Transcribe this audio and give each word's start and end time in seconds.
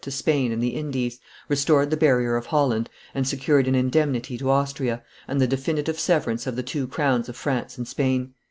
to 0.03 0.09
Spain 0.09 0.51
and 0.51 0.63
the 0.63 0.69
Indies, 0.75 1.19
restored 1.47 1.91
the 1.91 1.95
barrier 1.95 2.35
of 2.35 2.47
Holland, 2.47 2.89
and 3.13 3.27
secured 3.27 3.67
an 3.67 3.75
indemnity 3.75 4.35
to 4.35 4.49
Austria, 4.49 5.03
and 5.27 5.39
the 5.39 5.45
definitive 5.45 5.99
severance 5.99 6.47
of 6.47 6.55
the 6.55 6.63
two 6.63 6.87
crowns 6.87 7.29
of 7.29 7.35
France 7.37 7.77
and 7.77 7.87
Spain. 7.87 8.33